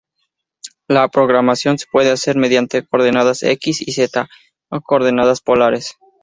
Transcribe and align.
La 0.87 1.07
programación 1.09 1.77
se 1.77 1.85
puede 1.85 2.09
hacer 2.09 2.35
mediante 2.35 2.83
coordenadas 2.83 3.43
X 3.43 3.87
y 3.87 3.91
Z 3.91 4.27
o 4.71 4.81
coordenadas 4.81 5.41
polares. 5.41 5.93